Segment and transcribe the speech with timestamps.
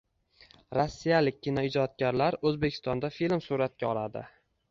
[0.77, 4.27] Rossiyalik kinoijodkorlar Oʻzbekistonda film suratga oladi